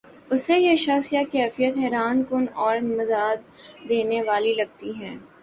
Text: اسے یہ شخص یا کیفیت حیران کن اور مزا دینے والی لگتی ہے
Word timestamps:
اسے 0.31 0.57
یہ 0.57 0.75
شخص 0.85 1.11
یا 1.13 1.21
کیفیت 1.31 1.77
حیران 1.77 2.23
کن 2.29 2.45
اور 2.63 2.77
مزا 2.87 3.25
دینے 3.89 4.21
والی 4.21 4.53
لگتی 4.53 4.91
ہے 4.99 5.15